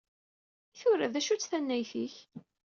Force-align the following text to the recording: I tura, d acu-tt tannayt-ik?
I 0.71 0.75
tura, 0.79 1.07
d 1.13 1.15
acu-tt 1.19 1.49
tannayt-ik? 1.51 2.15